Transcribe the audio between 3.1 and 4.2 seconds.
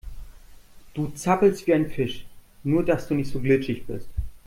nicht so glitschig bist.